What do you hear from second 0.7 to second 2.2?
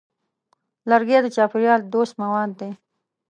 لرګی د چاپېریال دوست